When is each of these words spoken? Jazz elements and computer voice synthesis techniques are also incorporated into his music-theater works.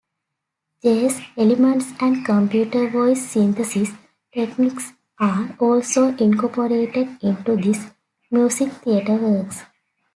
Jazz 0.81 1.21
elements 1.37 1.91
and 1.99 2.25
computer 2.25 2.89
voice 2.89 3.21
synthesis 3.23 3.91
techniques 4.33 4.93
are 5.19 5.55
also 5.59 6.07
incorporated 6.17 7.19
into 7.21 7.55
his 7.55 7.85
music-theater 8.31 9.13
works. 9.17 9.61